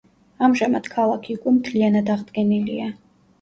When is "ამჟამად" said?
0.45-0.89